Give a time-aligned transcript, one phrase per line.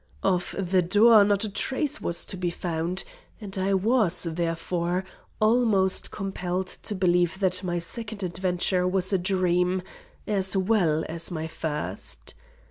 [0.23, 3.03] Of the door not a trace was to be found,
[3.39, 5.05] and I was, therefore,
[5.39, 9.83] almost compelled to believe that my second adventure was a dream,
[10.25, 12.33] as well as my first.